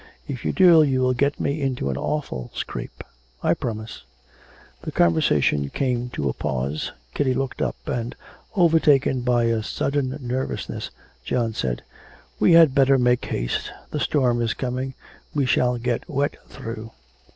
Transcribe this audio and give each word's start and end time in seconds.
If 0.27 0.43
you 0.43 0.51
do, 0.51 0.81
you 0.81 0.99
will 1.01 1.13
get 1.13 1.39
me 1.39 1.61
into 1.61 1.91
an 1.91 1.95
awful 1.95 2.49
scrape.' 2.55 3.03
'I 3.43 3.53
promise.' 3.53 4.01
The 4.81 4.91
conversation 4.91 5.69
came 5.69 6.09
to 6.13 6.27
a 6.27 6.33
pause. 6.33 6.91
Kitty 7.13 7.35
looked 7.35 7.61
up; 7.61 7.75
and, 7.85 8.15
overtaken 8.55 9.21
by 9.21 9.43
a 9.43 9.61
sudden 9.61 10.17
nervousness, 10.19 10.89
John 11.23 11.53
said 11.53 11.83
'We 12.39 12.53
had 12.53 12.73
better 12.73 12.97
make 12.97 13.23
haste; 13.25 13.69
the 13.91 13.99
storm 13.99 14.41
is 14.41 14.55
coming 14.55 14.95
on; 14.97 15.33
we 15.35 15.45
shall 15.45 15.77
get 15.77 16.09
wet 16.09 16.35
through.' 16.47 16.89